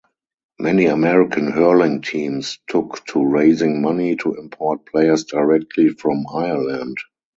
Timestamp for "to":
3.09-3.23, 4.15-4.33